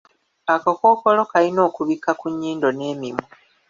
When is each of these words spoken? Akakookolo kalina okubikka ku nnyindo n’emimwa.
Akakookolo 0.55 1.21
kalina 1.31 1.61
okubikka 1.69 2.11
ku 2.19 2.27
nnyindo 2.33 2.69
n’emimwa. 2.77 3.25